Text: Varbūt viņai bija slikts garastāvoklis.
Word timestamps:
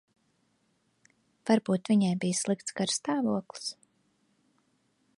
Varbūt 1.51 1.93
viņai 1.93 2.11
bija 2.25 2.39
slikts 2.39 2.77
garastāvoklis. 2.81 3.73